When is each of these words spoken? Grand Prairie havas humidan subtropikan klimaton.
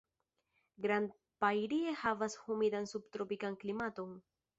Grand 0.85 1.11
Prairie 1.43 1.93
havas 2.05 2.37
humidan 2.45 2.89
subtropikan 2.93 3.59
klimaton. 3.65 4.17